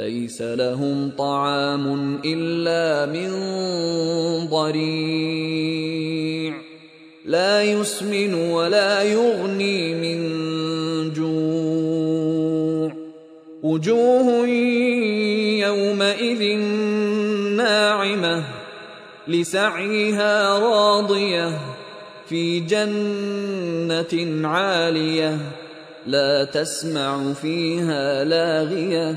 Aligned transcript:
ليس 0.00 0.42
لهم 0.42 1.10
طعام 1.18 2.18
إلا 2.24 3.12
من 3.12 3.30
ضريع. 4.48 6.54
لا 7.24 7.62
يسمن 7.62 8.34
ولا 8.34 9.02
يغني 9.02 9.94
من 9.94 10.20
جوع. 11.12 12.92
وجوه 13.62 14.46
يومئذ 15.68 16.42
ناعمة 17.56 18.44
لسعيها 19.28 20.58
راضية 20.58 21.58
في 22.28 22.60
جنة 22.60 24.48
عالية 24.48 25.38
لا 26.06 26.44
تسمع 26.44 27.32
فيها 27.32 28.24
لاغية. 28.24 29.16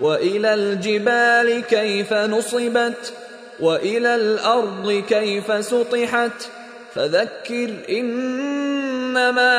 وإلى 0.00 0.54
الجبال 0.54 1.62
كيف 1.62 2.12
نصبت 2.12 3.12
وإلى 3.60 4.14
الأرض 4.14 5.04
كيف 5.08 5.64
سطحت. 5.64 6.48
فذكر 6.94 7.70
إنما 7.90 9.54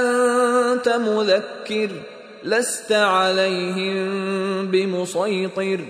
أنت 0.00 0.88
مذكر 0.88 1.90
لست 2.44 2.92
عليهم 2.92 3.96
بمسيطر 4.66 5.80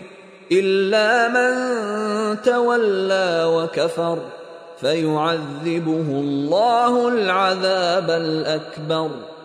إلا 0.53 1.29
من 1.29 1.53
تولى 2.43 3.45
وكفر. 3.45 4.19
فيعذبه 4.81 6.07
الله 6.11 7.09
العذاب 7.09 8.11
الأكبر. 8.11 9.36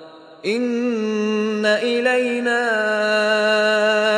إن 0.47 1.67
إلينا 1.67 2.61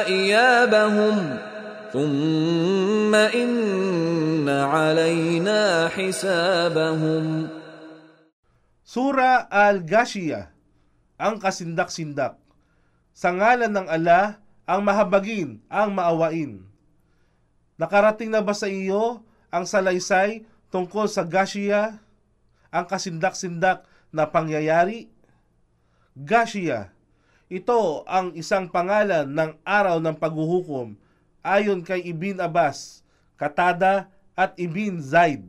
إيابهم 0.06 1.16
ثم 1.92 3.12
إن 3.14 4.48
علينا 4.48 5.88
حسابهم 5.88 7.24
Sura 8.88 9.44
Al-Ghashiyah, 9.52 10.48
ang 11.20 11.36
kasindak-sindak. 11.36 12.40
Sa 13.12 13.36
ngalan 13.36 13.68
ng 13.68 13.84
ala, 13.84 14.40
ang 14.64 14.80
mahabagin, 14.80 15.60
ang 15.68 15.92
maawain. 15.92 16.64
Nakarating 17.76 18.32
na 18.32 18.40
ba 18.40 18.56
sa 18.56 18.64
iyo 18.64 19.20
ang 19.52 19.68
salaysay 19.68 20.48
tungkol 20.72 21.04
sa 21.04 21.28
Ghashiyah, 21.28 22.00
ang 22.72 22.84
kasindak-sindak 22.88 23.84
na 24.08 24.24
pangyayari? 24.24 25.11
Ghashiyah, 26.13 26.93
ito 27.49 28.05
ang 28.05 28.37
isang 28.37 28.69
pangalan 28.69 29.25
ng 29.25 29.57
araw 29.65 29.97
ng 29.97 30.13
paghuhukom 30.13 30.93
ayon 31.41 31.81
kay 31.81 32.05
Ibn 32.05 32.37
Abbas, 32.45 33.01
Katada 33.33 34.13
at 34.37 34.53
Ibn 34.53 35.01
Zaid. 35.01 35.41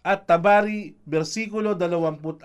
At 0.00 0.24
Tabari, 0.24 0.96
versikulo 1.04 1.76
24, 1.76 2.40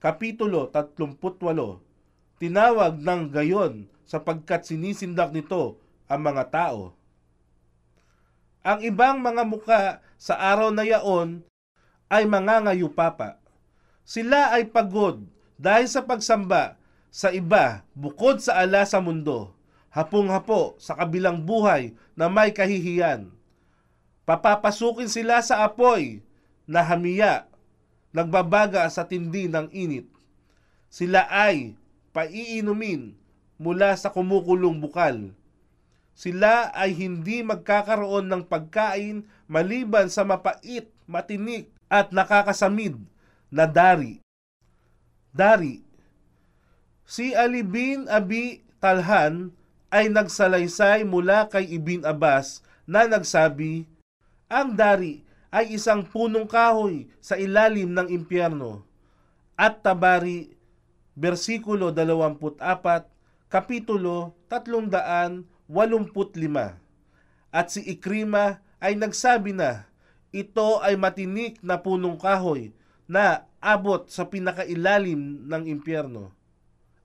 kapitulo 0.00 0.72
38, 0.72 2.40
tinawag 2.40 2.96
ng 2.96 3.22
gayon 3.28 3.84
sapagkat 4.08 4.64
sinisindak 4.64 5.28
nito 5.28 5.76
ang 6.08 6.24
mga 6.24 6.48
tao. 6.48 6.96
Ang 8.64 8.80
ibang 8.80 9.20
mga 9.20 9.44
muka 9.44 9.80
sa 10.16 10.40
araw 10.40 10.72
na 10.72 10.88
yaon 10.88 11.44
ay 12.08 12.24
mga 12.24 12.64
ngayupapa. 12.64 13.36
Sila 14.08 14.56
ay 14.56 14.72
pagod 14.72 15.20
dahil 15.62 15.86
sa 15.86 16.02
pagsamba 16.02 16.74
sa 17.06 17.30
iba 17.30 17.86
bukod 17.94 18.42
sa 18.42 18.58
ala 18.58 18.82
sa 18.82 18.98
mundo, 18.98 19.54
hapong-hapo 19.94 20.74
sa 20.82 20.98
kabilang 20.98 21.38
buhay 21.46 21.94
na 22.18 22.26
may 22.26 22.50
kahihiyan. 22.50 23.30
Papapasukin 24.26 25.06
sila 25.06 25.38
sa 25.38 25.62
apoy 25.62 26.18
na 26.66 26.82
hamiya, 26.82 27.46
nagbabaga 28.10 28.82
sa 28.90 29.06
tindi 29.06 29.46
ng 29.46 29.70
init. 29.70 30.10
Sila 30.90 31.30
ay 31.30 31.78
paiinumin 32.10 33.14
mula 33.62 33.94
sa 33.94 34.10
kumukulong 34.10 34.82
bukal. 34.82 35.30
Sila 36.12 36.74
ay 36.74 36.92
hindi 36.92 37.40
magkakaroon 37.46 38.26
ng 38.28 38.42
pagkain 38.50 39.30
maliban 39.46 40.10
sa 40.10 40.26
mapait, 40.26 40.90
matinik 41.06 41.70
at 41.86 42.10
nakakasamid 42.10 42.98
na 43.48 43.68
dari. 43.68 44.21
Dari. 45.32 45.80
Si 47.08 47.32
Ali 47.32 47.64
Abi 48.12 48.60
Talhan 48.84 49.48
ay 49.88 50.12
nagsalaysay 50.12 51.08
mula 51.08 51.48
kay 51.48 51.72
Ibn 51.72 52.04
Abbas 52.04 52.60
na 52.84 53.08
nagsabi, 53.08 53.88
Ang 54.52 54.76
dari 54.76 55.24
ay 55.48 55.72
isang 55.72 56.04
punong 56.04 56.44
kahoy 56.44 57.08
sa 57.24 57.40
ilalim 57.40 57.96
ng 57.96 58.12
impyerno. 58.12 58.84
At 59.56 59.80
Tabari, 59.80 60.52
versikulo 61.16 61.88
24, 61.88 62.60
kapitulo 63.48 64.36
385. 64.52 66.76
At 67.52 67.68
si 67.72 67.80
Ikrima 67.88 68.60
ay 68.80 68.96
nagsabi 69.00 69.52
na, 69.56 69.88
ito 70.28 70.80
ay 70.80 70.96
matinik 70.96 71.60
na 71.64 71.80
punong 71.80 72.20
kahoy 72.20 72.72
na 73.06 73.46
abot 73.62 74.06
sa 74.10 74.26
pinakailalim 74.26 75.46
ng 75.46 75.62
impyerno. 75.70 76.34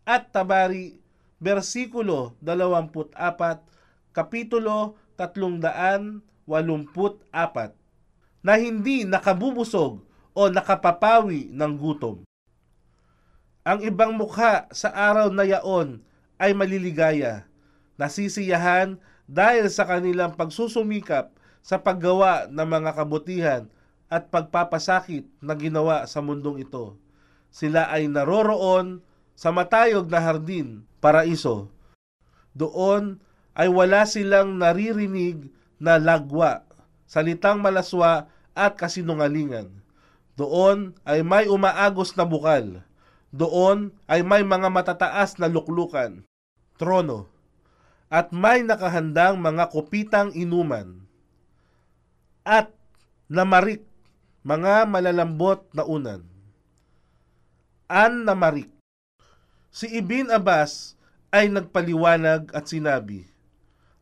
At 0.08 0.34
Tabari, 0.34 0.98
versikulo 1.38 2.34
24, 2.42 3.14
kapitulo 4.16 4.98
384, 5.20 5.78
na 8.42 8.54
hindi 8.56 9.04
nakabubusog 9.04 10.02
o 10.38 10.42
nakapapawi 10.48 11.50
ng 11.52 11.74
gutom. 11.78 12.24
Ang 13.68 13.84
ibang 13.84 14.16
mukha 14.16 14.70
sa 14.72 14.94
araw 14.96 15.28
na 15.28 15.44
yaon 15.44 16.00
ay 16.40 16.56
maliligaya, 16.56 17.44
nasisiyahan 18.00 18.96
dahil 19.28 19.68
sa 19.68 19.84
kanilang 19.84 20.40
pagsusumikap 20.40 21.36
sa 21.60 21.76
paggawa 21.76 22.48
ng 22.48 22.64
mga 22.64 22.92
kabutihan 22.96 23.68
at 24.08 24.32
pagpapasakit 24.32 25.28
na 25.44 25.54
ginawa 25.56 26.08
sa 26.08 26.24
mundong 26.24 26.64
ito. 26.64 26.96
Sila 27.52 27.92
ay 27.92 28.08
naroroon 28.08 29.04
sa 29.38 29.52
matayog 29.54 30.08
na 30.10 30.20
hardin, 30.20 30.84
paraiso. 31.04 31.70
Doon 32.58 33.22
ay 33.54 33.70
wala 33.70 34.06
silang 34.10 34.58
naririnig 34.58 35.50
na 35.78 36.02
lagwa, 36.02 36.66
salitang 37.06 37.62
malaswa 37.62 38.30
at 38.58 38.74
kasinungalingan. 38.78 39.70
Doon 40.38 40.98
ay 41.06 41.26
may 41.26 41.50
umaagos 41.50 42.14
na 42.14 42.26
bukal. 42.26 42.86
Doon 43.34 43.94
ay 44.06 44.22
may 44.22 44.42
mga 44.46 44.70
matataas 44.70 45.38
na 45.38 45.50
luklukan, 45.50 46.22
trono, 46.78 47.30
at 48.08 48.32
may 48.32 48.64
nakahandang 48.64 49.42
mga 49.42 49.74
kupitang 49.74 50.32
inuman. 50.32 51.04
At 52.48 52.72
namarik 53.28 53.84
mga 54.48 54.88
malalambot 54.88 55.60
na 55.76 55.84
unan. 55.84 56.24
An 57.92 58.24
namarik. 58.24 58.72
Si 59.68 59.92
Ibn 59.92 60.32
Abbas 60.32 60.96
ay 61.36 61.52
nagpaliwanag 61.52 62.56
at 62.56 62.72
sinabi, 62.72 63.28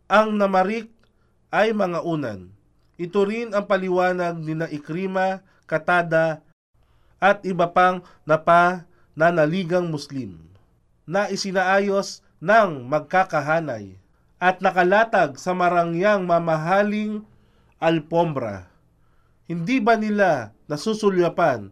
Ang 0.06 0.38
namarik 0.38 0.94
ay 1.50 1.74
mga 1.74 2.06
unan. 2.06 2.54
Ito 3.02 3.26
rin 3.26 3.58
ang 3.58 3.66
paliwanag 3.66 4.38
ni 4.38 4.54
na 4.54 4.70
Katada, 5.66 6.46
at 7.18 7.42
iba 7.42 7.66
pang 7.74 8.06
napananaligang 8.30 9.90
Muslim 9.90 10.38
na 11.10 11.26
isinaayos 11.26 12.22
ng 12.38 12.86
magkakahanay 12.86 13.98
at 14.38 14.62
nakalatag 14.62 15.42
sa 15.42 15.58
marangyang 15.58 16.22
mamahaling 16.22 17.26
alpombra. 17.82 18.75
Hindi 19.46 19.78
ba 19.78 19.94
nila 19.94 20.58
nasusulyapan 20.66 21.70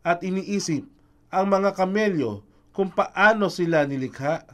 at 0.00 0.24
iniisip 0.24 0.88
ang 1.28 1.46
mga 1.52 1.76
kamelyo 1.76 2.40
kung 2.72 2.88
paano 2.88 3.52
sila 3.52 3.84
nilikha? 3.84 4.48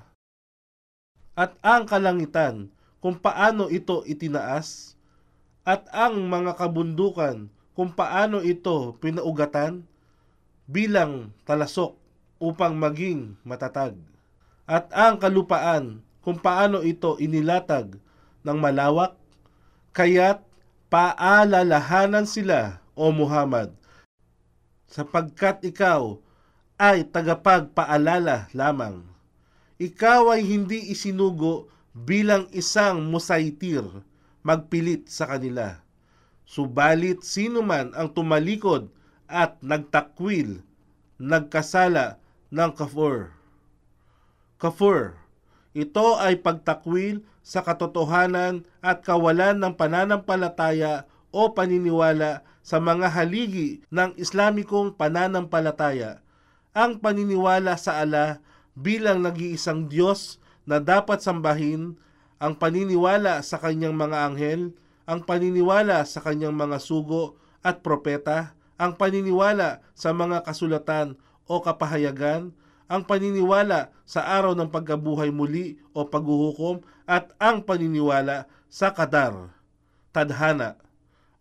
At 1.39 1.55
ang 1.63 1.87
kalangitan 1.87 2.75
kung 2.99 3.23
paano 3.23 3.71
ito 3.71 4.03
itinaas? 4.03 4.99
At 5.67 5.87
ang 5.95 6.27
mga 6.27 6.59
kabundukan 6.59 7.51
kung 7.75 7.91
paano 7.95 8.43
ito 8.43 8.99
pinaugatan 8.99 9.87
bilang 10.67 11.35
talasok 11.47 11.95
upang 12.43 12.75
maging 12.75 13.39
matatag? 13.47 13.95
At 14.67 14.91
ang 14.91 15.23
kalupaan 15.23 16.03
kung 16.19 16.43
paano 16.43 16.83
ito 16.83 17.15
inilatag 17.23 17.95
ng 18.43 18.59
malawak? 18.59 19.15
Kaya't 19.95 20.46
paalalahanan 20.89 22.25
sila, 22.29 22.83
O 22.97 23.13
Muhammad, 23.13 23.77
sapagkat 24.89 25.61
ikaw 25.67 26.17
ay 26.81 27.05
tagapagpaalala 27.09 28.49
lamang. 28.57 29.05
Ikaw 29.77 30.33
ay 30.33 30.43
hindi 30.49 30.89
isinugo 30.89 31.69
bilang 31.93 32.49
isang 32.53 33.05
musaitir 33.13 33.85
magpilit 34.41 35.09
sa 35.11 35.29
kanila. 35.29 35.85
Subalit 36.47 37.27
sino 37.27 37.61
man 37.61 37.93
ang 37.93 38.15
tumalikod 38.15 38.89
at 39.27 39.59
nagtakwil, 39.61 40.63
nagkasala 41.19 42.23
ng 42.55 42.71
kafur. 42.73 43.35
Kafur, 44.57 45.19
ito 45.77 46.17
ay 46.17 46.41
pagtakwil 46.41 47.21
sa 47.45 47.61
katotohanan 47.61 48.65
at 48.81 49.05
kawalan 49.05 49.61
ng 49.61 49.77
pananampalataya 49.77 51.05
o 51.29 51.53
paniniwala 51.53 52.41
sa 52.65 52.81
mga 52.81 53.13
haligi 53.13 53.85
ng 53.93 54.17
Islamikong 54.17 54.97
pananampalataya. 54.97 56.25
Ang 56.73 57.05
paniniwala 57.05 57.77
sa 57.77 58.01
ala 58.01 58.41
bilang 58.73 59.21
nag-iisang 59.21 59.93
Diyos 59.93 60.41
na 60.65 60.81
dapat 60.81 61.21
sambahin, 61.21 62.01
ang 62.41 62.57
paniniwala 62.57 63.45
sa 63.45 63.61
kanyang 63.61 64.01
mga 64.01 64.17
anghel, 64.33 64.73
ang 65.05 65.29
paniniwala 65.29 66.09
sa 66.09 66.25
kanyang 66.25 66.57
mga 66.57 66.81
sugo 66.81 67.37
at 67.61 67.85
propeta, 67.85 68.57
ang 68.81 68.97
paniniwala 68.97 69.85
sa 69.93 70.17
mga 70.17 70.41
kasulatan 70.41 71.21
o 71.45 71.61
kapahayagan, 71.61 72.57
ang 72.87 73.03
paniniwala 73.03 73.91
sa 74.07 74.23
araw 74.23 74.55
ng 74.55 74.71
pagkabuhay 74.71 75.35
muli 75.35 75.79
o 75.91 76.07
paghuhukom 76.07 76.83
at 77.07 77.35
ang 77.43 77.67
paniniwala 77.67 78.47
sa 78.71 78.95
kadar, 78.95 79.51
tadhana. 80.15 80.79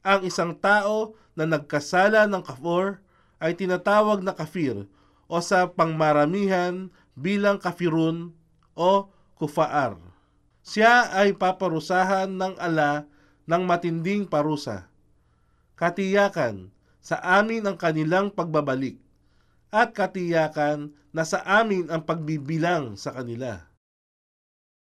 Ang 0.06 0.30
isang 0.30 0.53
tao 0.57 1.18
na 1.38 1.45
nagkasala 1.45 2.25
ng 2.30 2.42
kafir 2.45 3.01
ay 3.42 3.53
tinatawag 3.53 4.25
na 4.25 4.33
kafir 4.33 4.89
o 5.25 5.42
sa 5.42 5.69
pangmaramihan 5.69 6.89
bilang 7.18 7.57
kafirun 7.57 8.33
o 8.74 9.09
kufaar. 9.38 9.98
Siya 10.65 11.13
ay 11.13 11.38
paparusahan 11.38 12.30
ng 12.33 12.57
ala 12.57 13.06
ng 13.45 13.63
matinding 13.69 14.25
parusa. 14.25 14.89
Katiyakan 15.77 16.74
sa 17.06 17.21
amin 17.21 17.62
ang 17.69 17.77
kanilang 17.77 18.33
pagbabalik 18.33 18.98
at 19.75 19.92
katiyakan 19.92 20.95
na 21.12 21.27
sa 21.27 21.44
amin 21.44 21.92
ang 21.92 22.07
pagbibilang 22.07 22.95
sa 22.95 23.12
kanila. 23.12 23.75